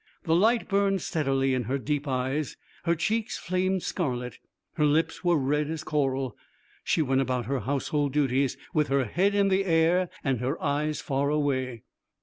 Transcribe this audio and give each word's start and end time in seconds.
The 0.23 0.33
light 0.35 0.67
burned 0.67 0.99
steadily 1.03 1.53
in 1.53 1.65
her 1.65 1.77
deep 1.77 2.07
eyes, 2.07 2.57
her 2.85 2.95
cheeks 2.95 3.37
flamed 3.37 3.83
scarlet, 3.83 4.39
her 4.73 4.85
lips 4.87 5.23
were 5.23 5.37
red 5.37 5.69
as 5.69 5.83
coral. 5.83 6.35
She 6.83 7.03
went 7.03 7.21
about 7.21 7.45
her 7.45 7.59
household 7.59 8.11
duties 8.11 8.57
with 8.73 8.87
her 8.87 9.05
head 9.05 9.35
in 9.35 9.49
the 9.49 9.63
air 9.63 10.09
and 10.23 10.39
her 10.39 10.59
eyes 10.59 11.01
far 11.01 11.29
away. 11.29 11.83